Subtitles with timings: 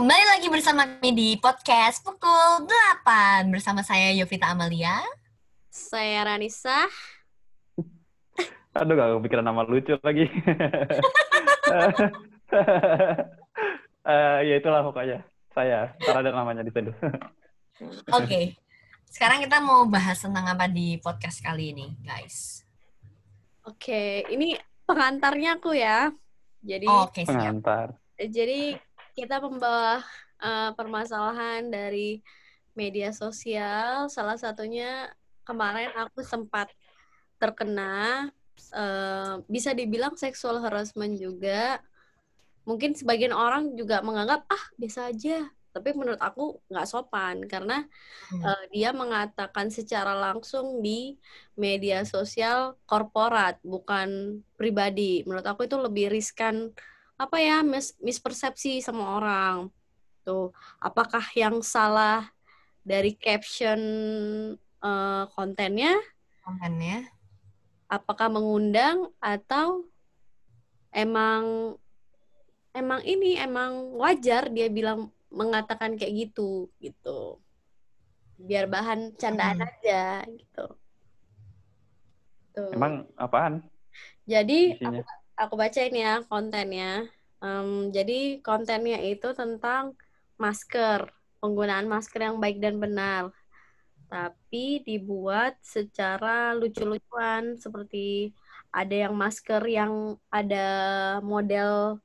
[0.00, 2.64] Kembali lagi bersama kami di podcast pukul
[3.04, 4.96] 8 bersama saya Yovita Amalia.
[5.68, 6.88] Saya Ranisa.
[8.80, 10.24] Aduh, gak kepikiran nama lucu lagi.
[14.08, 15.20] Eh, ya itulah pokoknya.
[15.52, 16.72] Saya, ntar ada namanya di.
[18.16, 18.56] Oke,
[19.04, 22.64] sekarang kita mau bahas tentang apa di podcast kali ini, guys.
[23.68, 24.56] Oke, ini
[24.88, 26.08] pengantarnya aku ya.
[26.64, 27.36] Jadi Oke, siap.
[27.36, 28.00] Pengantar.
[28.16, 28.80] jadi
[29.20, 30.00] kita membawa
[30.40, 32.24] eh, permasalahan dari
[32.72, 34.08] media sosial.
[34.08, 35.12] Salah satunya
[35.44, 36.72] kemarin aku sempat
[37.40, 38.28] terkena
[38.72, 41.84] eh, bisa dibilang seksual harassment juga.
[42.68, 45.48] Mungkin sebagian orang juga menganggap ah biasa aja.
[45.70, 47.86] Tapi menurut aku nggak sopan karena
[48.30, 48.42] Hmm.
[48.46, 51.16] eh, dia mengatakan secara langsung di
[51.60, 55.22] media sosial korporat bukan pribadi.
[55.28, 56.72] Menurut aku itu lebih riskan
[57.20, 59.68] apa ya mis- mispersepsi sama orang.
[60.24, 60.48] Tuh,
[60.80, 62.32] apakah yang salah
[62.80, 63.80] dari caption
[64.56, 66.00] eh, kontennya?
[66.40, 67.04] Kontennya.
[67.92, 69.84] Apakah mengundang atau
[70.88, 71.76] emang
[72.72, 77.36] emang ini emang wajar dia bilang mengatakan kayak gitu gitu.
[78.40, 79.68] Biar bahan candaan Hmm.
[79.68, 80.66] aja gitu.
[82.56, 82.72] Tuh.
[82.72, 83.60] Emang apaan
[84.24, 85.02] Jadi isinya?
[85.04, 87.08] aku bacain ya kontennya.
[87.40, 89.96] Em, jadi kontennya itu tentang
[90.36, 91.08] masker,
[91.40, 93.32] penggunaan masker yang baik dan benar.
[94.10, 98.36] Tapi dibuat secara lucu-lucuan seperti
[98.74, 100.68] ada yang masker yang ada
[101.24, 102.02] model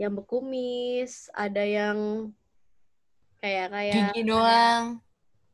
[0.00, 2.32] yang berkumis, ada yang
[3.38, 4.84] kayak kayak Gigi doang.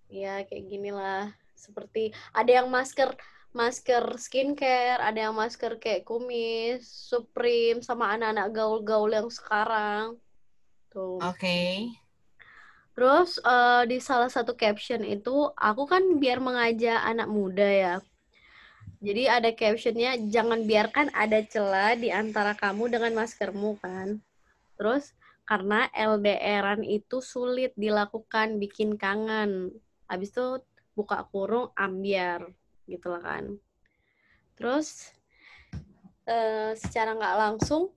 [0.08, 1.36] Ya, kayak gini lah.
[1.52, 3.12] Seperti ada yang masker
[3.58, 10.14] masker skincare, ada yang masker kayak kumis, Supreme sama anak-anak gaul-gaul yang sekarang.
[10.94, 11.18] Tuh.
[11.18, 11.90] Oke.
[12.94, 17.94] Terus eh, di salah satu caption itu aku kan biar mengajak anak muda ya.
[18.98, 24.18] Jadi ada captionnya jangan biarkan ada celah di antara kamu dengan maskermu kan.
[24.78, 25.14] Terus
[25.46, 29.74] karena LDRan itu sulit dilakukan bikin kangen.
[30.10, 30.62] Habis itu
[30.98, 32.50] buka kurung ambiar
[32.88, 33.44] gitu lah kan.
[34.56, 35.12] Terus
[36.26, 37.92] eh, secara nggak langsung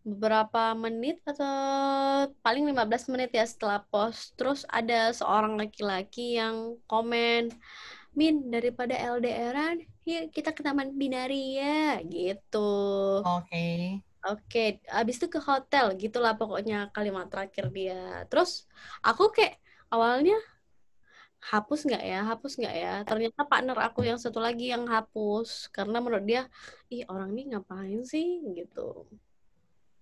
[0.00, 1.44] beberapa menit atau
[2.40, 7.52] paling 15 menit ya setelah post terus ada seorang laki-laki yang komen
[8.16, 14.00] Min daripada LDRan yuk kita ke Taman Binaria gitu Oke.
[14.20, 18.28] Oke, abis itu ke hotel gitulah pokoknya kalimat terakhir dia.
[18.28, 18.68] Terus
[19.00, 19.56] aku kayak
[19.88, 20.36] awalnya
[21.40, 22.94] hapus nggak ya, hapus nggak ya.
[23.08, 26.42] Ternyata partner aku yang satu lagi yang hapus karena menurut dia,
[26.92, 29.08] ih orang ini ngapain sih gitu.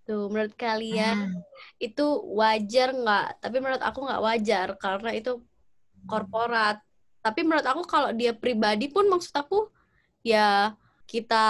[0.03, 1.43] Tuh, menurut kalian Hmm.
[1.79, 3.45] itu wajar nggak?
[3.45, 5.39] Tapi menurut aku nggak wajar karena itu
[6.09, 6.81] korporat.
[7.23, 9.69] Tapi menurut aku kalau dia pribadi pun maksud aku
[10.25, 10.73] ya
[11.05, 11.47] kita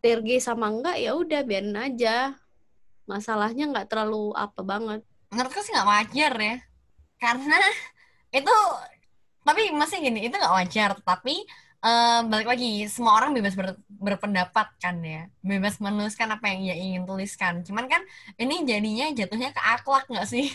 [0.00, 2.34] TRG sama enggak ya udah biarin aja.
[3.04, 5.00] Masalahnya nggak terlalu apa banget.
[5.28, 6.56] Menurutku sih nggak wajar ya.
[7.20, 7.60] Karena
[8.34, 8.54] itu,
[9.40, 10.90] tapi masih gini, itu nggak wajar.
[11.00, 11.46] Tapi
[11.80, 15.30] eh, balik lagi, semua orang bebas ber- berpendapat kan ya.
[15.40, 17.62] Bebas menuliskan apa yang ia ingin tuliskan.
[17.62, 18.02] Cuman kan
[18.34, 20.50] ini jadinya jatuhnya ke akhlak nggak sih?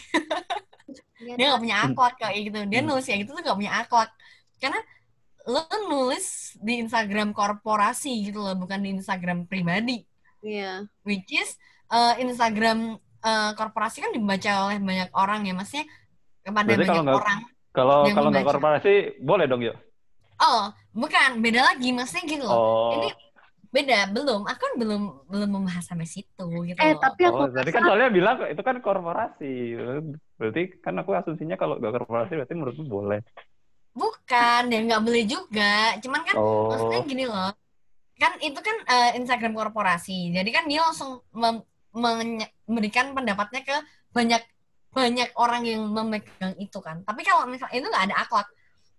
[1.20, 2.88] Iya, dia nggak punya akhlak kayak gitu dia Hmm.
[2.90, 4.10] nulis kayak gitu tuh nggak punya akhlak
[4.56, 4.80] karena
[5.46, 6.26] lo nulis
[6.58, 10.08] di Instagram korporasi gitu loh bukan di Instagram pribadi
[10.40, 10.88] Iya.
[11.04, 11.60] which is
[11.92, 15.86] uh, Instagram uh, korporasi kan dibaca oleh banyak orang ya maksudnya
[16.40, 17.40] kepada Berarti kalau banyak nggak- orang
[17.80, 19.78] Kalau Yang kalau nggak korporasi boleh dong yuk.
[20.40, 21.30] oh bukan.
[21.40, 21.90] Beda lagi.
[21.90, 22.54] Maksudnya gitu loh.
[22.54, 22.92] Oh.
[22.96, 23.10] ini
[23.70, 24.10] beda.
[24.10, 24.42] Belum.
[24.44, 28.10] Aku kan belum belum membahas sampai situ gitu Eh tapi aku Oh, tadi kan soalnya
[28.10, 29.54] bilang itu kan korporasi.
[30.36, 33.20] Berarti kan aku asumsinya kalau nggak korporasi berarti menurutmu boleh.
[33.92, 34.62] bukan.
[34.68, 35.96] Dan nggak boleh juga.
[36.00, 36.72] Cuman kan Oh.
[36.72, 37.52] maksudnya gini loh.
[38.16, 40.32] Kan itu kan eh, Instagram korporasi.
[40.32, 41.20] Jadi kan dia langsung
[41.92, 43.76] memberikan pendapatnya ke
[44.10, 44.42] banyak
[44.90, 47.06] banyak orang yang memegang itu kan.
[47.06, 48.48] Tapi kalau misalnya itu nggak ada akhlak.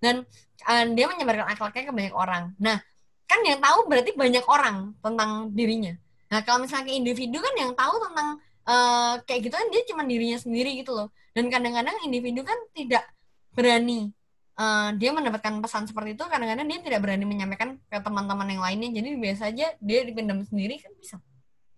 [0.00, 0.24] Dan
[0.70, 2.54] eh, dia menyebarkan akhlaknya ke banyak orang.
[2.62, 2.78] Nah
[3.26, 5.94] kan yang tahu berarti banyak orang tentang dirinya.
[6.30, 8.28] Nah kalau misalnya ke individu kan yang tahu tentang
[8.64, 11.08] eh, kayak gitu kan dia cuma dirinya sendiri gitu loh.
[11.34, 13.04] Dan kadang-kadang individu kan tidak
[13.52, 14.14] berani
[14.56, 18.88] eh, dia mendapatkan pesan seperti itu kadang-kadang dia tidak berani menyampaikan ke teman-teman yang lainnya.
[18.94, 21.16] Jadi biasa aja dia dipendam sendiri kan bisa.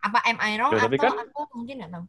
[0.02, 2.04] Apa am I wrong Ya, atau kan- aku mungkin nggak tahu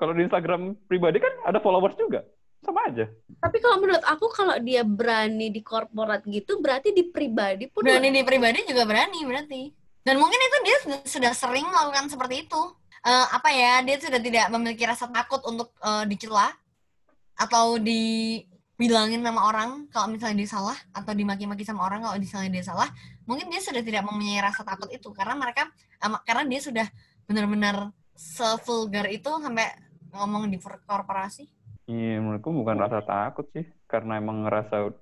[0.00, 2.24] Kalau di Instagram pribadi kan ada followers juga.
[2.60, 3.08] Sama aja.
[3.40, 8.12] tapi kalau menurut aku kalau dia berani di korporat gitu berarti di pribadi pun berani
[8.12, 9.72] di pribadi juga berani berarti
[10.04, 12.62] Dan mungkin itu dia sudah, sering melakukan seperti itu.
[13.04, 16.52] Eh, apa ya, dia sudah tidak memiliki rasa takut untuk eh, dicela
[17.36, 22.64] atau dibilangin sama orang kalau misalnya dia salah atau dimaki-maki sama orang kalau misalnya dia
[22.64, 22.88] salah.
[23.28, 25.68] Mungkin dia sudah tidak mempunyai rasa takut itu karena mereka
[26.24, 26.86] karena dia sudah
[27.28, 29.68] benar-benar sevulgar itu sampai
[30.12, 31.44] ngomong di korporasi.
[31.90, 34.94] Iya, menurutku bukan rasa takut sih, karena emang ngerasa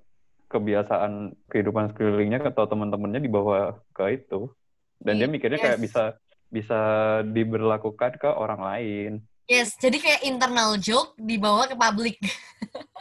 [0.49, 4.49] kebiasaan kehidupan sekelilingnya atau teman-temannya dibawa ke itu,
[4.97, 5.85] dan dia Iya, mikirnya kayak yes.
[5.85, 6.03] bisa
[6.49, 6.81] bisa
[7.29, 9.13] diberlakukan ke orang lain.
[9.45, 12.17] Yes, jadi kayak internal joke dibawa ke publik.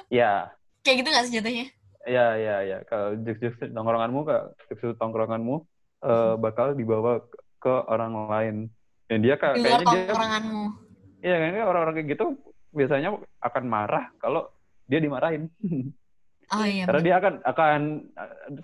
[0.08, 0.56] Ya,
[0.88, 1.68] kayak gitu nggak sih jatuhnya?
[2.08, 2.78] ya, ya, ya.
[2.88, 4.24] Kalau jokes-jokes tongkronganmu,
[4.72, 5.56] jokes tongkronganmu
[6.08, 7.20] eh, bakal dibawa
[7.60, 8.56] ke- orang lain.
[9.12, 10.87] Dan dia kayak Di luar kayaknya dia, tongkronganmu.
[11.20, 12.26] Iya kayaknya orang-orang kayak gitu
[12.70, 13.10] biasanya
[13.40, 14.48] akan marah kalau
[14.86, 15.48] dia dimarahin.
[16.48, 16.88] Oh iya.
[16.88, 17.08] Karena bener.
[17.12, 17.82] dia akan akan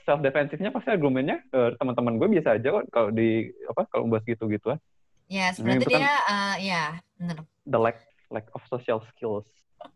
[0.08, 4.24] self defensifnya pasti argumennya eh, teman-teman gue biasa aja kok kalau di apa kalau bahas
[4.24, 4.80] gitu-gituan.
[5.28, 6.84] Yes, Ini berarti itu kan- dia eh, ya
[7.20, 7.38] bener.
[7.68, 8.00] The lack
[8.32, 9.44] lack of social skills.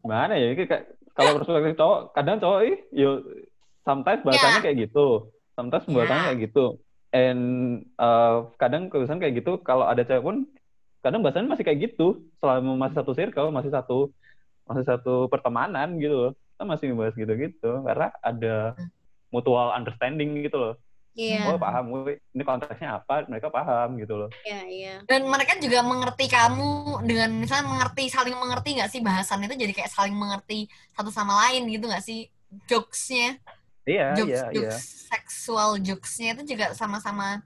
[0.04, 0.84] Mana ya kayak
[1.16, 3.24] kalau perspektif cowok kadang cowok ih yo
[3.82, 4.64] sometimes bahasanya Ya.
[4.68, 5.08] kayak gitu.
[5.56, 5.94] Sometimes Ya.
[5.96, 6.66] bahasanya kayak gitu.
[7.16, 7.42] And
[7.96, 10.44] eh, kadang kebiasaan kayak gitu kalau ada cewek pun
[11.04, 13.98] kadang bahasanya masih kayak gitu selama masih satu circle, masih satu
[14.68, 16.32] masih satu pertemanan gitu loh.
[16.56, 18.56] Kita masih ngebahas gitu-gitu karena ada
[19.30, 20.76] mutual understanding gitu loh.
[21.18, 24.30] Iya, Oh paham, gue ini konteksnya apa, mereka paham gitu loh.
[24.46, 24.96] iya, iya.
[25.10, 29.74] Dan mereka juga mengerti kamu dengan misalnya mengerti saling mengerti nggak sih bahasan itu jadi
[29.74, 32.30] kayak saling mengerti satu sama lain gitu nggak sih
[32.70, 33.42] jokesnya
[33.88, 34.52] Iya, jokes iya, iya.
[34.52, 34.78] jokes
[35.10, 37.42] seksual jokesnya itu juga sama-sama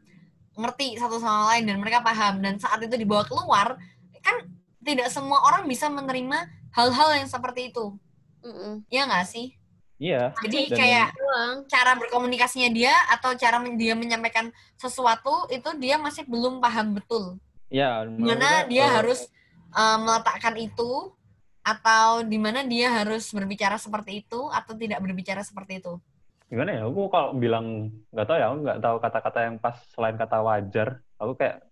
[0.62, 3.76] ngerti satu sama lain dan mereka paham dan saat itu dibawa keluar
[4.22, 4.46] kan
[4.86, 7.98] tidak semua orang bisa menerima hal-hal yang seperti itu
[8.46, 8.86] Mm-mm.
[8.88, 9.58] ya nggak sih
[10.02, 10.34] Iya.
[10.42, 11.56] jadi Dan- kayak Doang.
[11.70, 17.38] cara berkomunikasinya dia atau cara dia menyampaikan sesuatu itu dia masih belum paham betul
[17.72, 19.30] Iya, di mana dia eh, harus
[19.72, 21.14] uh, meletakkan itu
[21.62, 26.02] atau di mana dia harus berbicara seperti itu atau tidak berbicara seperti itu
[26.52, 26.82] gimana ya?
[26.84, 31.00] Aku kalau bilang nggak tahu ya, aku nggak tahu kata-kata yang pas selain kata wajar.
[31.16, 31.64] Aku kayak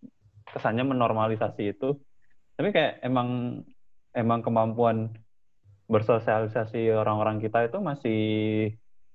[0.47, 1.99] kesannya menormalisasi itu.
[2.55, 3.61] Tapi kayak emang
[4.15, 5.11] emang kemampuan
[5.91, 8.21] bersosialisasi orang-orang kita itu masih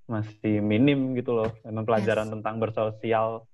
[0.05, 1.51] masih minim gitu loh.
[1.65, 2.35] Emang pelajaran Yes.
[2.39, 3.49] tentang bersosial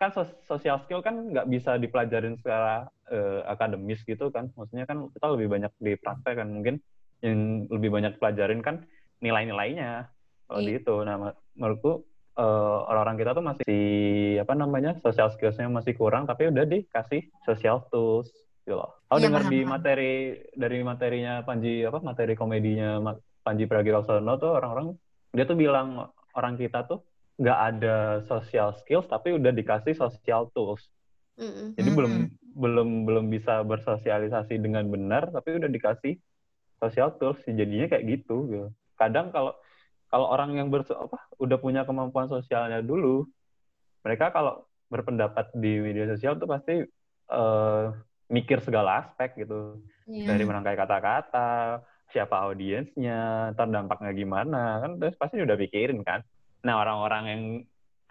[0.00, 4.50] kan sos- social skill kan nggak bisa dipelajarin secara eh, akademis gitu kan.
[4.56, 6.82] Maksudnya kan kita lebih banyak di praktek kan mungkin
[7.22, 8.82] yang lebih banyak pelajarin kan
[9.22, 10.10] nilai-nilainya
[10.48, 10.66] kalau Iya.
[10.66, 10.94] di itu.
[11.06, 11.16] Nah,
[11.56, 12.04] menurutku
[12.38, 13.82] eh, orang-orang kita tuh masih
[14.40, 18.32] apa namanya social skills-nya masih kurang tapi udah dikasih social tools
[18.62, 18.94] gitu loh.
[19.10, 20.12] Aku Iya, dengar di materi
[20.54, 23.02] dari materinya Panji apa materi komedinya
[23.42, 24.94] Panji Pragiwaksono tuh orang-orang
[25.34, 27.02] dia tuh bilang orang kita tuh
[27.40, 27.96] nggak ada
[28.30, 30.84] social skills tapi udah dikasih social tools.
[31.40, 31.74] Mm-mm.
[31.74, 32.12] Jadi belum
[32.52, 36.20] belum belum bisa bersosialisasi dengan benar tapi udah dikasih
[36.78, 38.68] social tools jadinya kayak gitu gitu.
[38.94, 39.56] Kadang kalau
[40.12, 43.24] kalau orang yang berso apa udah punya kemampuan sosialnya dulu,
[44.04, 46.84] mereka kalau berpendapat di media sosial tuh pasti
[47.32, 47.84] eh,
[48.28, 49.80] mikir segala aspek gitu.
[50.04, 50.36] Iya.
[50.36, 51.80] Dari merangkai kata-kata,
[52.12, 56.20] siapa audiensnya, ntar dampaknya gimana, kan terus pasti udah pikirin kan.
[56.60, 57.42] Nah, orang-orang yang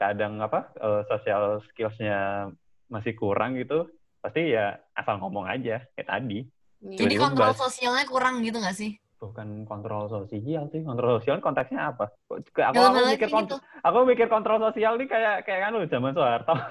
[0.02, 2.50] kadang apa eh, social skills-nya
[2.90, 3.86] masih kurang gitu,
[4.26, 6.50] pasti ya asal ngomong aja kayak tadi.
[6.82, 6.98] Iya.
[7.06, 12.10] jadi kontrol sosialnya kurang gitu nggak sih Bukan kontrol sosial sih, kontrol sosial konteksnya apa?
[12.26, 13.56] Kok- Aku, aku mikir gitu.
[13.86, 16.56] aku mikir kontrol sosial nih kayak kayak kan lu zaman Soeharto.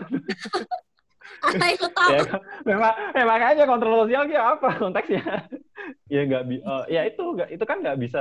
[1.40, 2.11] Aku tahu.
[2.12, 2.21] ya,
[2.66, 5.23] memang memang aja kontrol sosial kayak apa konteksnya?
[6.12, 8.21] ya nggak bi eh, ya itu nggak itu kan nggak bisa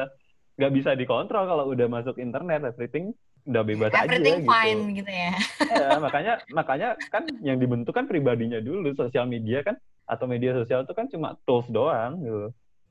[0.62, 3.12] nggak bisa dikontrol kalau udah masuk internet everything
[3.50, 4.52] udah bebas everything aja gitu.
[4.52, 5.34] fine gitu ya
[5.70, 9.78] Ya, makanya makanya kan yang dibentuk kan pribadinya dulu sosial media kan
[10.10, 12.50] atau media sosial itu kan cuma tools doang gitu.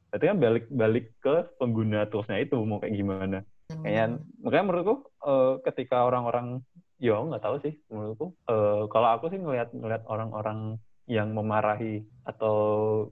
[0.09, 3.39] Berarti kan balik balik ke pengguna toolsnya itu mau kayak gimana.
[3.69, 4.95] Kayak makanya menurutku
[5.29, 6.65] eh, ketika orang-orang
[6.99, 12.57] ya nggak tahu sih menurutku eh, kalau aku sih ngelihat ngelihat orang-orang yang memarahi atau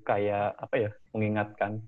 [0.05, 1.81] kayak apa ya mengingatkan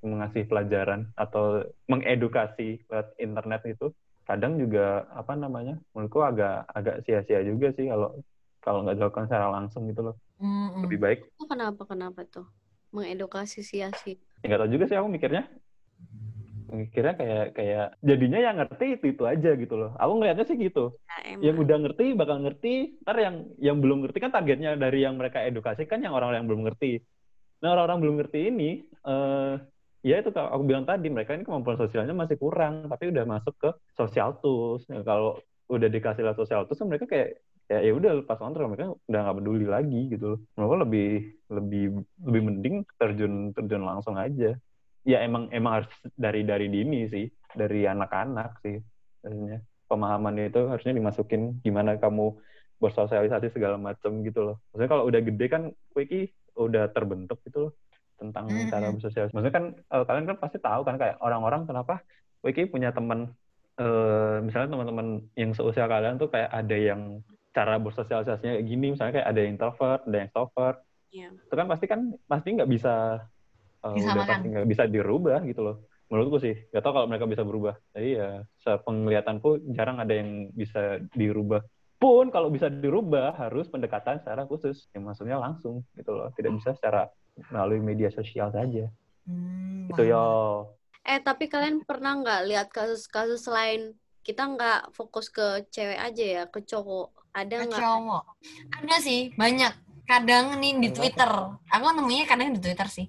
[0.00, 3.92] mengasih pelajaran atau mengedukasi lewat internet itu
[4.24, 8.16] kadang juga apa namanya menurutku agak agak sia-sia juga sih kalau
[8.64, 10.86] kalau nggak dilakukan secara langsung gitu loh Mm-mm.
[10.88, 12.48] lebih baik kenapa kenapa tuh?
[12.90, 14.18] Mengedukasi sia-sia.
[14.40, 15.44] ya nggak tahu juga sih aku mikirnya.
[16.70, 19.90] Mikirnya kayak kayak jadinya yang ngerti itu itu aja gitu loh.
[19.98, 20.94] Aku ngelihatnya sih gitu.
[21.06, 21.42] Ya, emang.
[21.42, 25.42] yang udah ngerti bakal ngerti ntar yang yang belum ngerti kan targetnya dari yang mereka
[25.42, 27.02] edukasi kan yang orang-orang yang belum ngerti.
[27.60, 29.54] Nah orang-orang belum ngerti ini eh
[30.00, 33.70] ya itu aku bilang tadi mereka ini kemampuan sosialnya masih kurang tapi udah masuk ke
[33.96, 34.88] social tools.
[34.88, 35.36] Nah, kalau
[35.70, 37.38] udah dikasih lah social tools mereka kayak
[37.70, 40.38] ya ya udah lepas kontrol mereka udah nggak peduli lagi gitu loh.
[40.58, 41.08] Gue lebih
[41.46, 41.84] lebih
[42.26, 44.58] lebih mending terjun terjun langsung aja.
[45.06, 48.82] Ya emang emang harus dari dari dini sih dari anak-anak sih
[49.22, 52.34] sebenarnya pemahaman itu harusnya dimasukin gimana kamu
[52.80, 54.56] bersosialisasi segala macam gitu loh.
[54.74, 55.62] Maksudnya kalau udah gede kan
[55.94, 56.26] Wiki
[56.58, 57.72] udah terbentuk gitu loh
[58.18, 58.68] tentang Mhm.
[58.68, 59.34] cara bersosialisasi.
[59.36, 62.02] Maksudnya kan eh, kalian kan pasti tahu kan kayak orang-orang kenapa
[62.42, 63.30] Wiki punya teman
[63.80, 65.06] eh, misalnya teman-teman
[65.38, 69.52] yang seusia kalian tuh kayak ada yang cara bersosialisasinya kayak gini misalnya kayak ada yang
[69.58, 70.78] introvert ada yang extrovert.
[71.10, 71.34] Iya.
[71.34, 73.18] itu kan pasti kan pasti nggak bisa
[73.82, 75.76] eh, udah pasti nggak bisa dirubah gitu loh.
[76.06, 77.74] Menurutku sih nggak tahu kalau mereka bisa berubah.
[77.94, 81.66] Jadi ya sepenglihatanku jarang ada yang bisa dirubah.
[81.98, 84.86] Pun kalau bisa dirubah harus pendekatan secara khusus.
[84.94, 86.30] Yang maksudnya langsung gitu loh.
[86.38, 87.10] Tidak bisa secara
[87.50, 88.86] melalui media sosial saja.
[89.26, 90.24] Hmm, gitu yo.
[91.04, 93.98] Eh, tapi kalian pernah nggak lihat kasus-kasus lain?
[94.20, 97.19] Kita nggak fokus ke cewek aja ya, ke cowok.
[97.30, 97.78] Ada nggak?
[97.78, 98.24] cowok.
[98.80, 99.72] Ada sih, banyak.
[100.06, 100.88] Kadang nih di?
[100.90, 101.30] Twitter.
[101.70, 103.06] Aku nemunya kadang di Twitter sih.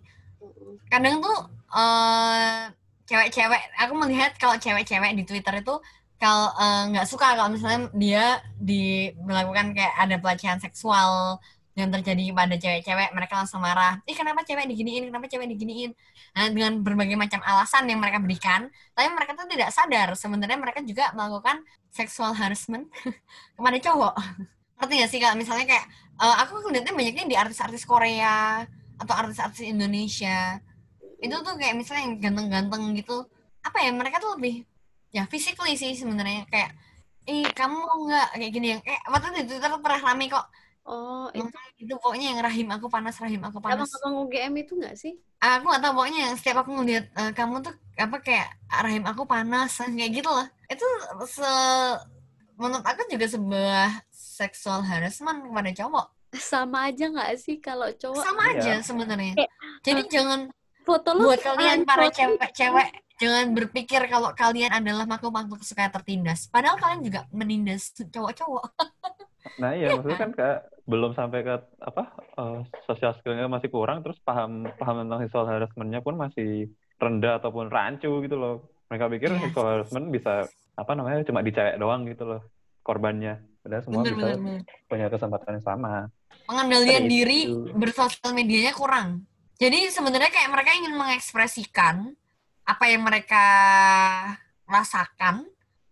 [0.89, 1.37] Kadang tuh
[1.71, 2.69] eh
[3.09, 5.75] cewek-cewek, aku melihat kalau cewek-cewek di Twitter itu
[6.21, 12.35] kalau eh, nggak suka kalau misalnya dia di melakukan kayak ada pelecehan seksual yang terjadi
[12.35, 14.03] pada cewek-cewek, mereka langsung marah.
[14.03, 15.07] Ih, kenapa cewek diginiin?
[15.07, 15.95] Kenapa cewek diginiin?
[16.35, 20.83] Nah, dengan berbagai macam alasan yang mereka berikan, tapi mereka tuh tidak sadar sebenarnya mereka
[20.83, 22.91] juga melakukan sexual harassment
[23.55, 24.15] kepada cowok.
[24.83, 25.85] Ngerti gak sih kalau misalnya kayak
[26.19, 28.67] eh, aku ngeliatnya banyaknya di artis-artis Korea
[28.99, 30.59] atau artis-artis Indonesia.
[31.23, 33.23] Itu tuh kayak misalnya yang ganteng-ganteng gitu.
[33.63, 34.67] Apa ya mereka tuh lebih
[35.11, 36.71] ya physically sih sebenarnya kayak
[37.27, 40.45] ih kamu nggak kayak gini yang kayak waktu itu di Twitter pernah rame kok
[40.81, 41.45] Oh, itu
[41.77, 45.13] itu pokoknya yang rahim aku panas rahim aku panas abang-abang UGM itu nggak sih?
[45.37, 48.49] aku gak tahu pokoknya yang setiap aku ngeliat eh, kamu tuh apa kayak
[48.81, 50.85] rahim aku panas kayak gitu loh itu
[51.25, 51.49] se
[52.57, 58.21] menurut aku juga sebuah sexual harassment kepada cowok Sama aja nggak sih kalau cowok?
[58.21, 58.57] sama Iya.
[58.57, 59.33] aja sebenarnya
[59.81, 60.49] jadi jangan
[60.81, 62.89] Foto lu buat kalian para cewek-cewek
[63.21, 66.49] jangan berpikir kalau kalian adalah makhluk-makhluk suka tertindas.
[66.49, 68.65] Padahal kalian juga menindas cowok-cowok.
[69.57, 74.21] Nah iya maksudnya kan kayak belum sampai ke apa eh, social skillnya masih kurang terus
[74.21, 78.69] paham paham tentang sexual harassment-nya pun masih rendah ataupun rancu gitu loh.
[78.87, 79.41] Mereka pikir Yes.
[79.43, 80.45] sexual harassment bisa
[80.77, 82.41] apa namanya cuma di cewek doang gitu loh
[82.81, 83.41] korbannya.
[83.61, 84.61] Padahal semua bener bisa bener bener.
[84.87, 85.91] punya kesempatan yang sama.
[86.45, 87.73] Pengendalian diri itu.
[87.73, 89.25] bersosial medianya kurang.
[89.57, 92.13] Jadi sebenarnya kayak mereka ingin mengekspresikan
[92.65, 93.45] apa yang mereka
[94.65, 95.45] rasakan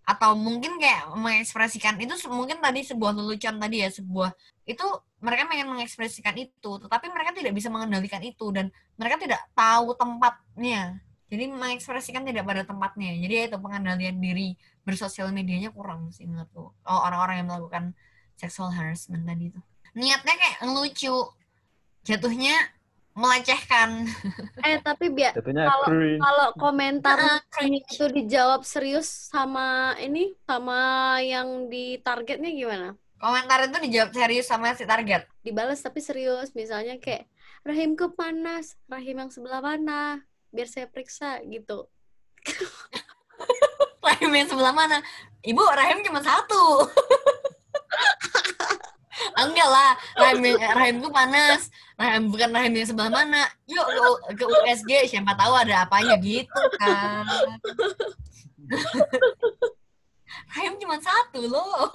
[0.06, 4.34] atau mungkin kayak mengekspresikan itu mungkin tadi sebuah lelucon tadi ya sebuah
[4.66, 4.86] itu
[5.22, 10.98] mereka pengen mengekspresikan itu tetapi mereka tidak bisa mengendalikan itu dan mereka tidak tahu tempatnya.
[11.30, 13.14] Jadi mengekspresikan tidak pada tempatnya.
[13.22, 16.74] Jadi ya itu pengendalian diri bersosial medianya kurang sih menurutku.
[16.74, 17.94] Oh, orang-orang yang melakukan
[18.40, 19.62] sexual harassment tadi itu
[19.98, 21.16] niatnya kayak ngelucu
[22.08, 22.56] jatuhnya
[23.14, 24.06] melecehkan
[24.62, 30.80] Eh, tapi biar Kalau- kalau komentar itu dijawab serius sama ini sama
[31.20, 32.88] yang di targetnya gimana?
[33.20, 37.28] komentar itu dijawab serius sama si target Dibalas tapi serius, misalnya kayak
[37.62, 40.24] rahimku panas, rahim yang sebelah mana?
[40.50, 41.90] Biar saya periksa gitu.
[44.00, 45.04] rahim yang sebelah mana
[45.42, 46.88] ibu rahim cuma satu
[49.36, 51.68] enggak lah rahim rahimku panas.
[52.00, 53.44] Rahim bukan rahim yang sebelah mana.
[53.68, 54.04] Yuk ke,
[54.40, 57.28] ke USG siapa tahu ada apanya gitu kan.
[60.56, 61.92] Rahim cuma satu loh.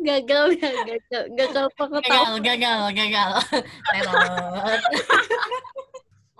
[0.00, 2.40] Gagal ya, gagal, gagal pengetahuan.
[2.40, 3.30] gagal gagal gagal.
[3.92, 4.80] Tetot.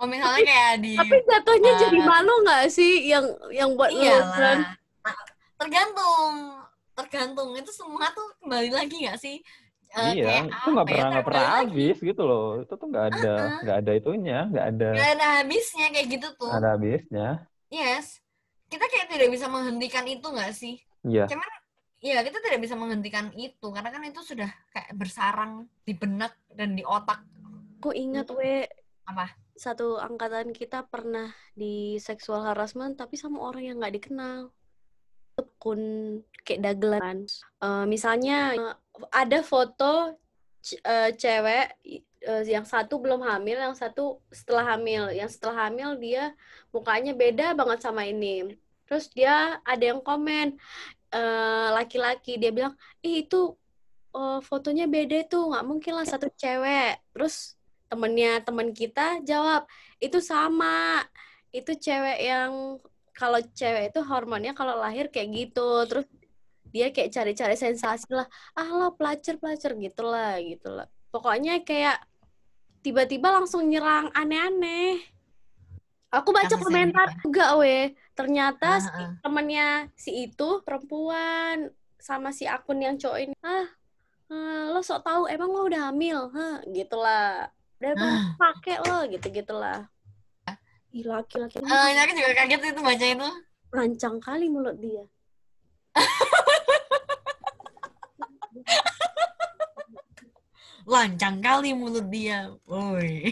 [0.01, 4.73] oh misalnya kayak di Tapi jatuhnya jadi malu nggak sih yang yang buat iyalah.
[5.61, 6.60] tergantung
[7.05, 7.49] tergantung.
[7.57, 9.37] Itu semua tuh kembali lagi nggak sih?
[9.91, 12.47] Eh, iya kayak itu nggak ya, pernah nggak pernah habis gitu loh.
[12.63, 16.47] Itu tuh nggak ada nggak ada itunya nggak ada Nggak ada habisnya kayak gitu tuh.
[16.47, 17.27] Nggak ada habisnya.
[17.67, 18.05] Yes.
[18.71, 20.75] Kita kayak tidak bisa menghentikan itu nggak sih?
[21.03, 21.27] Iya.
[21.27, 21.49] Cuman
[21.99, 23.67] ya kita tidak bisa menghentikan itu.
[23.67, 27.19] Karena kan itu sudah kayak bersarang di benak dan di otak.
[27.83, 28.63] Aku ingat we.
[29.03, 29.27] Apa?
[29.61, 34.49] satu angkatan kita pernah di sexual harassment tapi sama orang yang nggak dikenal.
[35.61, 35.81] Kun
[36.41, 37.25] kayak dagelan.
[37.61, 38.75] Eh, misalnya eh,
[39.13, 40.17] ada foto
[40.65, 41.65] eh, cewek
[42.21, 45.13] eh, yang satu belum hamil, yang satu setelah hamil.
[45.13, 46.33] Yang setelah hamil dia
[46.73, 48.57] mukanya beda banget sama ini.
[48.89, 50.59] Terus dia ada yang komen
[51.75, 52.71] laki-laki dia bilang,
[53.03, 53.55] "Ih, itu
[54.15, 57.55] eh, fotonya beda tuh, nggak mungkin lah satu cewek." Terus
[57.91, 59.67] temennya temen kita jawab,
[59.99, 61.03] "Itu sama.
[61.51, 62.79] Itu cewek yang
[63.21, 66.09] kalau cewek itu hormonnya kalau lahir kayak gitu." Terus
[66.71, 68.25] dia kayak cari-cari sensasi lah
[68.55, 71.99] ah lo pelacur pelacur gitulah gitulah pokoknya kayak
[72.79, 75.03] tiba-tiba langsung nyerang aneh-aneh
[76.07, 77.19] aku baca komentar dia.
[77.27, 79.11] juga weh ternyata Ah, si ah.
[79.19, 79.67] temennya
[79.99, 83.67] si itu perempuan sama si akun yang cowok ini ah
[84.31, 87.51] eh, lo sok tahu emang lo udah hamil hah gitulah
[87.83, 88.31] udah Ah.
[88.39, 89.91] pakai lo gitu gitulah
[90.93, 93.29] laki-laki ini Eh, aku juga kaget itu baca itu.
[93.71, 95.03] rancang kali mulut dia
[100.83, 102.51] Lancang kali mulut dia.
[102.67, 103.31] Woi.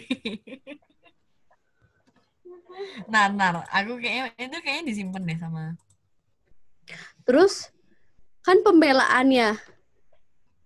[3.06, 5.76] Nah, nah, aku kayaknya itu kayaknya disimpan deh sama.
[7.22, 7.68] terus
[8.40, 9.60] kan pembelaannya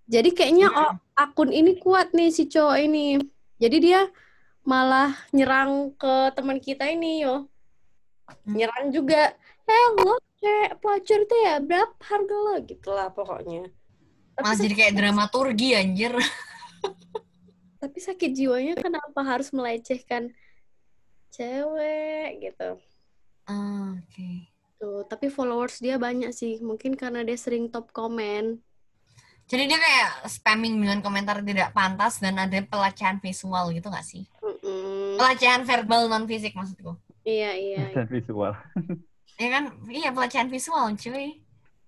[0.06, 3.18] jadi kayaknya oh, akun ini kuat nih si cowok ini
[3.58, 4.00] jadi dia
[4.70, 7.34] malah nyerang ke teman kita ini yo
[8.44, 8.56] Hmm.
[8.56, 9.16] nyerang juga
[9.68, 13.60] eh lo cewek pelacur itu ya berapa harga lo gitulah pokoknya
[14.36, 16.12] tapi, Malah jadi kayak dramaturgi anjir.
[17.82, 20.32] tapi sakit jiwanya kenapa harus melecehkan
[21.34, 22.64] cewek gitu
[23.46, 24.48] Ah, Oke.
[24.80, 28.44] tuh tapi followers dia banyak sih mungkin karena dia sering top komen
[29.44, 34.24] Jadi dia kayak spamming dengan komentar tidak pantas dan ada pelecehan visual gitu gak sih?
[35.18, 36.96] Pelecehan verbal non fisik maksudku.
[37.24, 38.52] iya iya dan visual.
[39.34, 39.64] Ya kan?
[39.88, 41.40] Iya pelecehan visual cuy.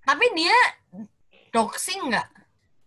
[0.03, 0.57] Tapi dia
[1.53, 2.29] doxing nggak?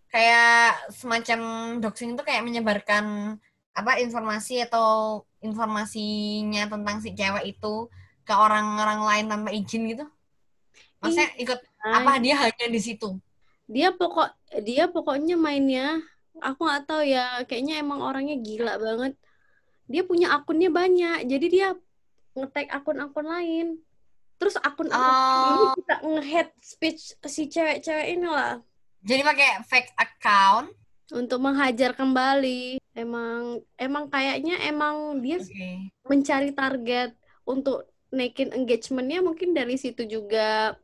[0.09, 1.39] Kayak semacam
[1.79, 3.37] doxing itu kayak menyebarkan
[3.77, 7.87] apa informasi atau informasinya tentang si cewek itu
[8.25, 10.05] ke orang-orang lain tanpa izin gitu?
[10.99, 13.15] Maksudnya ikut apa dia hanya di situ?
[13.69, 14.33] dia pokok
[14.65, 16.01] dia pokoknya mainnya
[16.41, 19.13] aku nggak tahu ya kayaknya emang orangnya gila banget
[19.89, 21.67] dia punya akunnya banyak jadi dia
[22.37, 23.67] nge-tag akun-akun lain
[24.37, 25.11] terus akun akun
[25.49, 28.61] ini Oh, kita nge-head speech si cewek-cewek ini lah
[29.01, 30.69] jadi pakai fake account.
[31.09, 35.89] untuk menghajar kembali emang emang kayaknya emang dia Oke.
[36.05, 40.77] mencari target untuk naikin engagementnya mungkin dari situ juga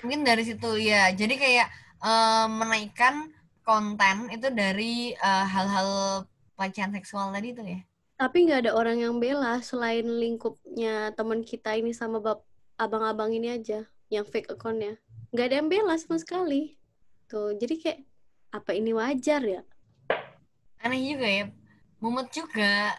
[0.00, 1.12] Mungkin dari situ ya.
[1.12, 1.68] Jadi kayak
[2.00, 3.28] eh, menaikkan
[3.60, 6.24] konten itu dari eh, hal-hal
[6.56, 7.80] pelecehan seksual tadi itu ya.
[8.20, 12.44] Tapi nggak ada orang yang bela selain lingkupnya teman kita ini sama bab
[12.76, 15.00] abang-abang ini aja yang fake accountnya.
[15.32, 16.76] Nggak ada yang bela sama sekali.
[17.32, 17.98] Tuh, jadi kayak
[18.52, 19.62] apa ini wajar ya?
[20.84, 21.44] Aneh juga ya.
[22.04, 22.92] Mumet juga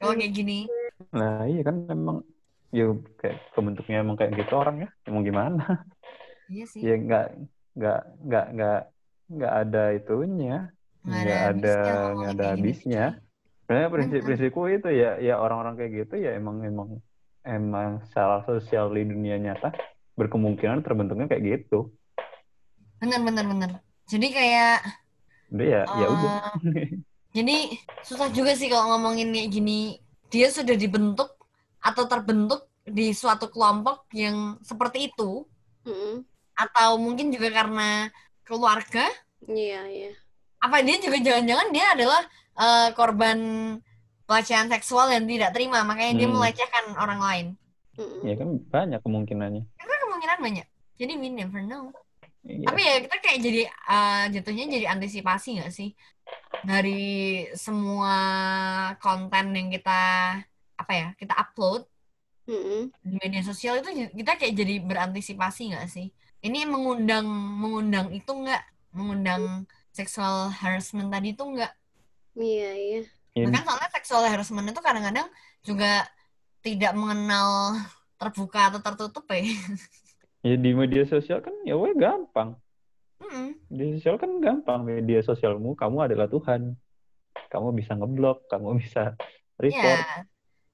[0.00, 0.20] kalau Hmm.
[0.24, 0.58] kayak gini.
[1.12, 2.24] Nah iya kan emang
[2.72, 4.88] ya kayak kebentuknya emang kayak gitu orang ya.
[5.04, 5.84] Emang gimana?
[6.48, 6.80] Iya sih.
[6.80, 7.26] Ya nggak
[7.76, 8.80] nggak nggak nggak
[9.36, 10.56] nggak ada itunya.
[11.04, 11.76] Nggak ada
[12.16, 13.04] nggak ada habisnya.
[13.66, 17.02] Sebenarnya prinsip-prinsipku itu ya ya orang-orang kayak gitu ya emang emang
[17.42, 19.74] emang salah sosial di dunia nyata
[20.14, 21.90] berkemungkinan terbentuknya kayak gitu.
[23.02, 23.70] Bener bener bener.
[24.06, 24.86] Jadi kayak
[25.50, 26.30] Udah ya ya udah.
[26.78, 26.88] eh,
[27.36, 27.56] jadi
[28.06, 29.98] susah juga sih kalau ngomongin kayak gini.
[30.30, 31.34] Dia sudah dibentuk
[31.78, 35.42] atau terbentuk di suatu kelompok yang seperti itu
[35.82, 36.22] Mm-mm.
[36.54, 38.10] atau mungkin juga karena
[38.46, 39.06] keluarga
[39.46, 40.12] Iya, iya.
[40.58, 42.22] apa dia juga jangan-jangan dia adalah
[42.56, 43.38] eh, korban
[44.26, 46.34] pelecehan seksual yang tidak terima makanya dia Hmm.
[46.36, 47.46] melecehkan orang lain
[47.96, 48.20] Mm-mm.
[48.28, 49.62] Ya kan banyak kemungkinannya.
[49.64, 50.66] itu kemungkinan banyak
[50.96, 51.88] jadi we never know
[52.46, 52.62] Iya.
[52.62, 55.90] tapi ya kita kayak jadi eh, jatuhnya jadi antisipasi nggak sih
[56.62, 57.02] dari
[57.58, 58.14] semua
[59.02, 60.00] konten yang kita
[60.76, 61.82] apa ya kita upload
[62.46, 62.94] Mm-mm.
[63.02, 66.06] di media sosial itu kita kayak jadi berantisipasi nggak sih
[66.46, 67.26] ini mengundang
[67.58, 68.62] mengundang itu nggak
[68.94, 71.72] mengundang sexual harassment tadi itu nggak
[72.36, 73.00] Iya, iya.
[73.36, 75.28] Ini- Bahkan soalnya sexual harassment itu kadang-kadang
[75.64, 76.04] juga
[76.60, 77.80] tidak mengenal
[78.16, 79.44] terbuka atau tertutup ya.
[80.46, 82.56] ya di media sosial kan ya weh gampang.
[83.20, 83.56] Mm-mm.
[83.72, 84.84] Media sosial kan gampang.
[84.84, 86.76] Media sosialmu kamu adalah Tuhan.
[87.48, 89.16] Kamu bisa ngeblok, kamu bisa
[89.60, 90.00] report.
[90.00, 90.24] Ya,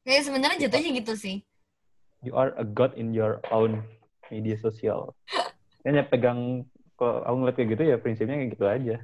[0.06, 1.42] ya sebenarnya jatuhnya gitu sih.
[2.22, 3.82] You are a god in your own
[4.30, 5.14] media sosial.
[5.86, 8.96] Hanya pegang kok aku ngeliat kayak gitu ya prinsipnya kayak gitu aja.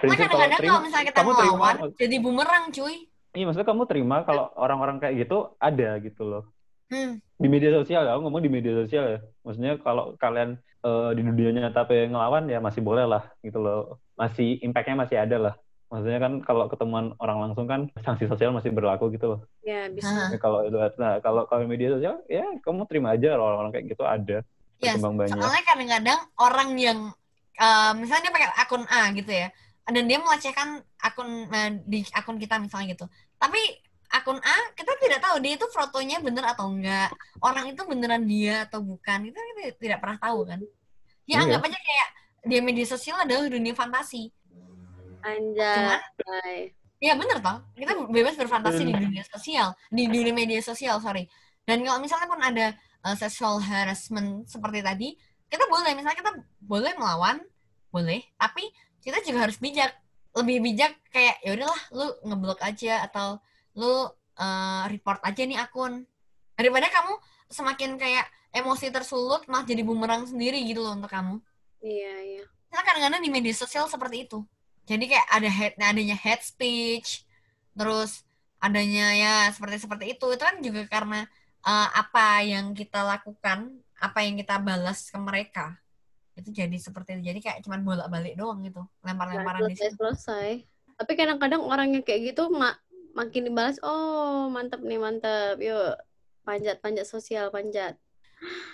[0.00, 2.96] Nah, Prinsip kalau kadang-kadang kalau misalnya kita kamu terima, ngelawan, jadi bumerang cuy.
[3.30, 6.44] iya maksudnya kamu terima kalau orang-orang kayak gitu ada gitu loh.
[6.88, 7.20] Hmm.
[7.20, 9.18] Di media sosial ya, aku ngomong di media sosial ya.
[9.44, 14.00] Maksudnya kalau kalian eh, di dunia nyata pengen ngelawan ya masih boleh lah gitu loh.
[14.16, 15.54] Masih impact-nya masih ada lah.
[15.92, 19.40] Maksudnya kan kalau ketemuan orang langsung kan sanksi sosial masih berlaku gitu loh.
[19.62, 20.34] Ya, bisa.
[20.34, 23.86] Ya, kalau itu nah kalau kalau media sosial ya kamu terima aja kalau orang-orang kayak
[23.94, 24.40] gitu ada
[24.80, 26.98] Ya, soalnya kadang-kadang orang yang
[27.60, 29.52] eh, misalnya dia pakai akun A gitu ya,
[29.90, 33.06] dan dia melecehkan akun eh, di akun kita misalnya gitu.
[33.38, 33.60] Tapi
[34.10, 38.66] akun A kita tidak tahu dia itu fotonya bener atau enggak, orang itu beneran dia
[38.66, 40.60] atau bukan itu kita tidak pernah tahu kan.
[41.28, 41.46] Ya Iya.
[41.46, 42.08] anggap aja kayak
[42.40, 44.32] di media sosial adalah dunia fantasi.
[45.20, 46.72] Anjay.
[47.00, 51.24] Iya bener toh, kita bebas berfantasi di dunia sosial, di dunia media sosial, sorry.
[51.64, 52.76] Dan kalau misalnya pun ada
[53.08, 55.08] uh, sexual harassment seperti tadi,
[55.48, 57.40] kita boleh, misalnya kita boleh melawan,
[57.88, 58.68] boleh, tapi
[59.00, 59.92] kita juga harus bijak.
[60.30, 63.42] Lebih bijak kayak, ya udahlah, lu ngeblok aja, atau
[63.74, 64.06] lu
[64.38, 66.06] uh, report aja nih akun.
[66.54, 67.12] Daripada kamu
[67.50, 71.42] semakin kayak emosi tersulut, malah jadi bumerang sendiri gitu loh untuk kamu.
[71.82, 72.44] Iya, iya.
[72.70, 74.46] Karena kadang-kadang di media sosial seperti itu
[74.90, 77.22] jadi kayak ada head adanya head speech
[77.78, 78.26] terus
[78.58, 81.30] adanya ya seperti seperti itu itu kan juga karena
[81.62, 83.70] uh, apa yang kita lakukan
[84.02, 85.78] apa yang kita balas ke mereka
[86.38, 90.62] itu jadi seperti itu jadi kayak cuman bolak balik doang gitu lempar-lemparan di situ selesai
[91.00, 92.78] tapi kadang-kadang orang yang kayak gitu mak
[93.16, 95.98] makin dibalas oh mantap nih mantap yuk
[96.46, 97.98] panjat panjat sosial panjat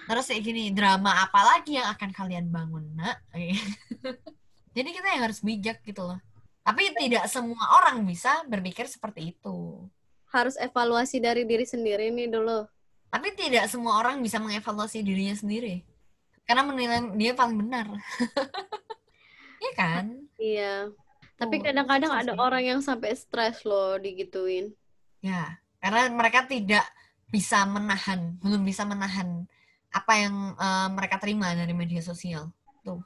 [0.07, 3.19] terus kayak gini drama apa lagi yang akan kalian bangun nak
[4.77, 6.21] Jadi kita yang harus bijak gitu loh.
[6.61, 9.89] Tapi tidak semua orang bisa berpikir seperti itu.
[10.29, 12.69] Harus evaluasi dari diri sendiri nih dulu.
[13.09, 15.81] Tapi tidak semua orang bisa mengevaluasi dirinya sendiri.
[16.47, 17.87] Karena menilai dia paling benar.
[19.57, 20.05] Iya kan?
[20.37, 20.93] Iya.
[21.41, 24.77] Tapi kadang-kadang ada orang yang sampai stres loh digituin.
[25.25, 26.85] Ya, karena mereka tidak
[27.33, 29.49] bisa menahan, belum bisa menahan
[29.89, 32.53] apa yang uh, mereka terima dari media sosial.
[32.85, 33.01] Tuh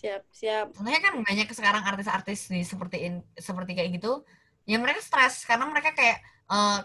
[0.00, 4.24] siap siap soalnya kan banyak sekarang artis-artis di seperti in, seperti kayak gitu
[4.64, 6.80] ya mereka stres karena mereka kayak uh,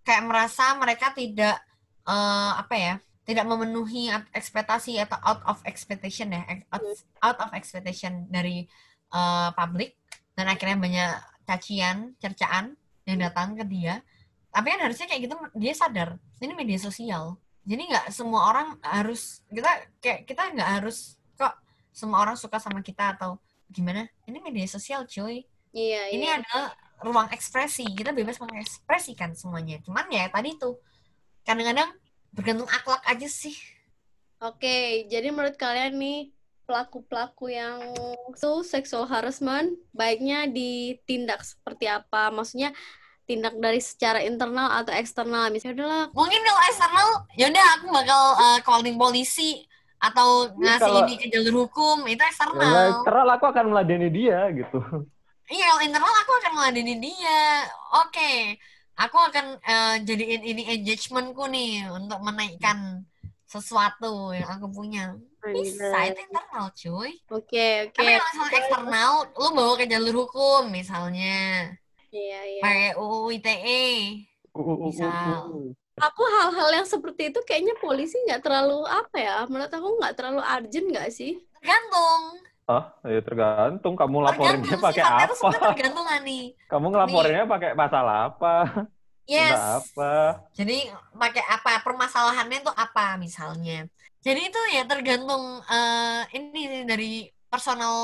[0.00, 1.60] kayak merasa mereka tidak
[2.08, 6.96] uh, apa ya tidak memenuhi ekspektasi atau out of expectation ya out, hmm.
[7.24, 8.68] out of expectation dari
[9.12, 9.96] uh, publik.
[10.34, 11.12] Dan akhirnya banyak
[11.46, 12.76] cacian cercaan
[13.08, 14.04] yang datang ke dia.
[14.52, 17.40] Tapi kan harusnya kayak gitu dia sadar ini media sosial.
[17.64, 21.16] Jadi nggak semua orang harus kita kayak kita nggak harus
[21.94, 23.38] semua orang suka sama kita atau
[23.70, 24.10] gimana?
[24.26, 25.46] Ini media sosial cuy.
[25.70, 26.42] Iya ini iya.
[26.42, 26.74] adalah
[27.06, 27.86] ruang ekspresi.
[27.94, 29.78] Kita bebas mengekspresikan semuanya.
[29.80, 30.82] Cuman ya tadi tuh
[31.46, 31.94] kadang-kadang
[32.34, 33.54] bergantung akhlak aja sih
[34.42, 36.20] oke jadi menurut kalian nih
[36.66, 37.78] pelaku-pelaku yang
[38.34, 42.74] so sexual harassment baiknya ditindak seperti apa maksudnya
[43.24, 47.08] tindak dari secara internal atau eksternal misalnya adalah mungkin kalau eksternal
[47.40, 49.64] yaudah aku bakal uh, calling polisi
[50.04, 52.60] atau ngasih kalau, ini ke jalur hukum itu eksternal.
[52.60, 54.78] Ya, eksternal aku akan meladeni dia gitu.
[55.48, 57.40] Iya, kalau internal aku akan meladeni dia.
[58.04, 58.38] Oke, okay.
[58.94, 63.02] Aku akan uh, jadiin ini engagementku nih untuk menaikkan
[63.44, 65.14] sesuatu yang aku punya.
[65.44, 67.20] Bisa, itu internal cuy.
[67.28, 68.00] Oke, okay, oke.
[68.00, 68.00] Okay.
[68.00, 71.68] Tapi kalau misalnya eksternal, lu bawa ke jalur hukum misalnya.
[72.08, 72.62] Iya, iya.
[72.64, 73.84] Pakai UU ITE.
[74.56, 80.14] Misal aku hal-hal yang seperti itu kayaknya polisi nggak terlalu apa ya menurut aku nggak
[80.18, 85.48] terlalu urgent nggak sih tergantung Ah, ya tergantung kamu laporinnya pakai apa?
[85.76, 86.56] Tergantung nih.
[86.64, 88.54] Kamu ngelaporinnya pakai masalah apa?
[89.24, 89.56] Yes.
[89.56, 90.44] apa?
[90.52, 91.80] Jadi pakai apa?
[91.80, 93.88] Permasalahannya itu apa misalnya?
[94.24, 97.96] Jadi itu ya tergantung uh, ini dari personal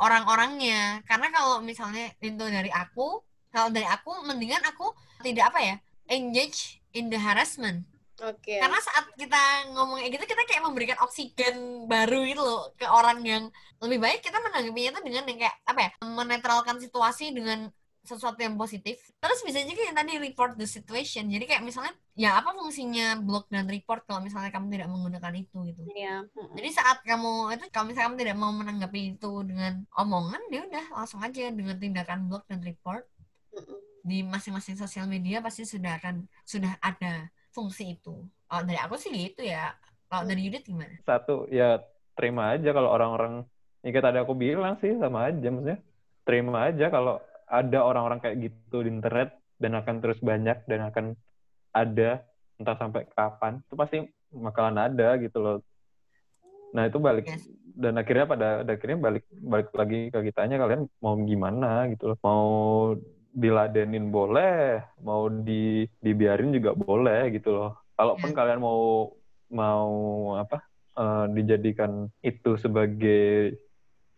[0.00, 1.04] orang-orangnya.
[1.04, 3.20] Karena kalau misalnya itu dari aku,
[3.52, 5.76] kalau dari aku mendingan aku tidak apa ya?
[6.08, 7.84] engage in the harassment.
[8.18, 8.42] Oke.
[8.42, 8.58] Okay.
[8.58, 9.42] Karena saat kita
[9.78, 13.44] ngomong kayak gitu kita kayak memberikan oksigen baru itu loh ke orang yang
[13.78, 17.70] lebih baik kita menanggapinya itu dengan yang kayak apa ya menetralkan situasi dengan
[18.02, 18.96] sesuatu yang positif.
[19.20, 21.28] Terus bisa juga yang tadi report the situation.
[21.28, 25.56] Jadi kayak misalnya ya apa fungsinya blog dan report kalau misalnya kamu tidak menggunakan itu
[25.68, 25.82] gitu.
[25.92, 26.24] Iya.
[26.56, 30.60] Jadi saat kamu itu kalau misalnya kamu tidak mau menanggapi itu dengan omongan, dia ya
[30.72, 33.04] udah langsung aja dengan tindakan blog dan report
[34.08, 38.14] di masing-masing sosial media pasti sudah akan sudah ada fungsi itu.
[38.22, 39.74] Oh, dari aku sih gitu ya.
[40.06, 40.94] Kalau dari Yudit gimana?
[41.02, 41.82] Satu, ya
[42.14, 43.42] terima aja kalau orang-orang
[43.82, 45.78] ya kayak tadi aku bilang sih sama aja maksudnya.
[46.22, 47.18] Terima aja kalau
[47.48, 51.06] ada orang-orang kayak gitu di internet dan akan terus banyak dan akan
[51.74, 52.22] ada
[52.58, 53.98] entah sampai kapan itu pasti
[54.34, 55.56] bakalan ada gitu loh
[56.74, 57.48] nah itu balik yes.
[57.72, 62.44] dan akhirnya pada akhirnya balik balik lagi ke kitanya kalian mau gimana gitu loh mau
[63.38, 67.78] diladenin boleh, mau di dibiarin juga boleh gitu loh.
[67.94, 68.36] Kalaupun yeah.
[68.36, 69.14] kalian mau
[69.54, 69.88] mau
[70.34, 70.66] apa
[70.98, 73.54] uh, dijadikan itu sebagai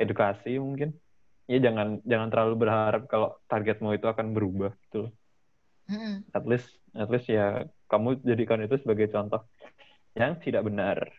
[0.01, 0.97] edukasi mungkin,
[1.45, 5.13] ya jangan jangan terlalu berharap kalau targetmu itu akan berubah gitu loh.
[5.93, 6.25] Mm.
[6.33, 9.45] At least at least ya kamu jadikan itu sebagai contoh
[10.17, 11.13] yang tidak benar.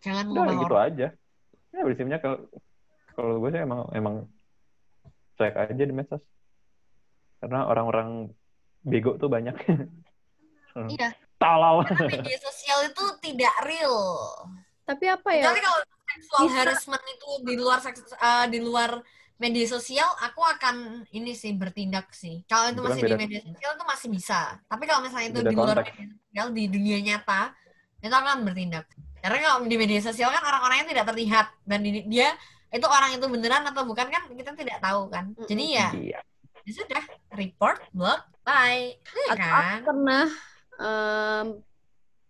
[0.00, 1.08] Jangan Udah, gitu aja.
[1.74, 2.48] Ya prinsipnya kalau
[3.12, 4.16] kalau gue sih emang emang
[5.36, 6.22] cek aja di medsos
[7.38, 8.30] karena orang-orang
[8.80, 9.54] bego tuh banyak.
[10.78, 11.10] Iya.
[11.36, 11.82] Talau.
[11.82, 13.98] Karena media sosial itu tidak real.
[14.84, 15.50] Tapi apa ya?
[15.50, 16.54] Tapi kalau seksual Bisa.
[16.56, 19.02] harassment itu di luar seks- eh, di luar
[19.36, 22.46] media sosial, aku akan ini sih bertindak sih.
[22.46, 24.40] Kalau itu Itu kan masih di beda- media sosial itu masih bisa.
[24.66, 25.90] Tapi kalau misalnya itu Beda di luar konteks.
[25.90, 27.42] media sosial di dunia nyata,
[27.98, 28.86] itu akan bertindak.
[29.18, 32.28] Karena kalau di media sosial kan orang-orangnya tidak terlihat dan di- dia
[32.70, 35.34] itu orang itu beneran atau bukan kan kita tidak tahu kan.
[35.42, 36.20] Jadi ya, Iya.
[36.62, 37.02] ya sudah
[37.38, 38.98] report, block, bye.
[38.98, 39.62] Iya Atau kan?
[39.62, 40.26] aku pernah
[40.82, 41.46] em,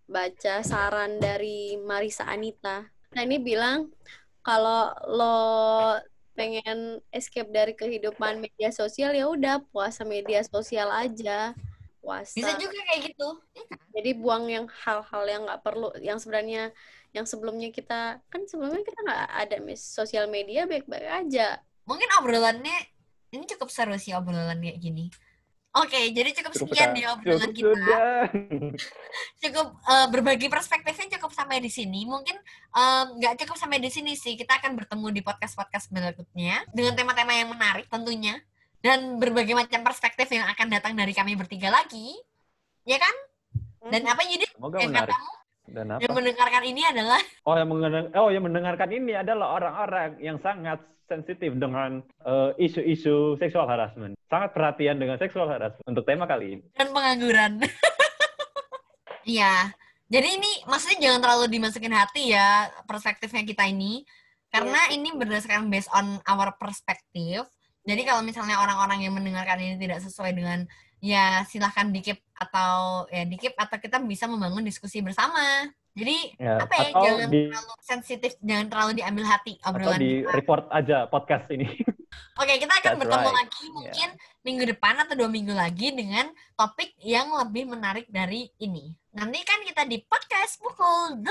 [0.04, 2.84] baca saran dari Marisa Anita.
[3.16, 3.88] Nah ini bilang
[4.44, 5.36] kalau lo
[6.36, 11.50] pengen escape dari kehidupan media sosial ya udah puasa media sosial aja
[11.98, 12.38] puasa.
[12.38, 13.28] Bisa juga kayak gitu.
[13.52, 13.78] Ya kan?
[13.92, 16.70] Jadi buang yang hal-hal yang nggak perlu, yang sebenarnya
[17.12, 21.60] yang sebelumnya kita kan sebelumnya kita nggak ada sosial media baik-baik aja.
[21.84, 22.78] Mungkin obrolannya
[23.34, 25.08] ini cukup seru sih obrolan kayak gini.
[25.76, 28.00] Oke, jadi cukup Cukup sekian di obrolan Cukup kita.
[29.44, 32.08] Cukup eh, berbagi perspektifnya cukup sampai di sini.
[32.08, 32.34] Mungkin
[33.20, 34.34] nggak cukup sampai di sini sih.
[34.34, 38.40] Kita akan bertemu di podcast-podcast berikutnya dengan tema-tema yang menarik tentunya
[38.80, 42.16] dan berbagai macam perspektif yang akan datang dari kami bertiga lagi.
[42.88, 43.14] Ya kan?
[43.92, 44.50] Dan apa Yudit?
[44.56, 45.12] Semoga Yang menarik.
[45.14, 45.37] katamu
[45.68, 46.00] Dan apa?
[46.00, 50.80] yang mendengarkan ini adalah Oh yang mendengar oh yang mendengarkan ini adalah orang-orang yang sangat
[51.08, 54.16] sensitif dengan eh, isu-isu seksual harassment.
[54.28, 56.62] Sangat perhatian dengan seksual harassment untuk tema kali ini.
[56.76, 57.52] dan pengangguran.
[59.28, 59.76] Iya.
[60.08, 64.08] Jadi ini maksudnya jangan terlalu dimasukin hati ya perspektifnya kita ini.
[64.48, 67.44] Karena ini berdasarkan based on our perspective.
[67.84, 70.64] Jadi kalau misalnya orang-orang yang mendengarkan ini tidak sesuai dengan
[70.98, 75.66] ya silahkan dikip atau ya dikip atau kita bisa membangun diskusi bersama.
[75.98, 79.98] Jadi Ya, apa ya atau jangan di- terlalu sensitif, jangan terlalu diambil hati Atau obrolan
[79.98, 80.30] di kita.
[80.30, 81.66] report aja podcast ini.
[82.40, 83.38] Oke, kita akan That's bertemu right.
[83.42, 84.08] lagi mungkin
[84.46, 88.94] minggu depan atau dua minggu lagi dengan topik yang lebih menarik dari ini.
[89.10, 91.26] Nanti kan kita di podcast pukul 8.